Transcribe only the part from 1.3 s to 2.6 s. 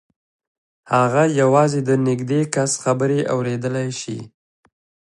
یوازې د نږدې